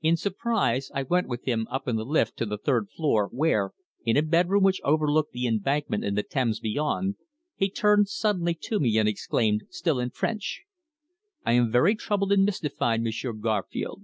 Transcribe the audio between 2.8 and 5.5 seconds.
floor where, in a bedroom which overlooked the